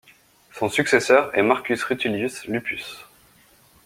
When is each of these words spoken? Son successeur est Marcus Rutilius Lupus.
Son 0.51 0.67
successeur 0.67 1.29
est 1.37 1.43
Marcus 1.43 1.83
Rutilius 1.83 2.45
Lupus. 2.45 3.05